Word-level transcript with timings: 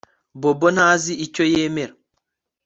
Bobo 0.41 0.67
ntazi 0.75 1.13
icyo 1.25 1.43
yemera 1.53 1.93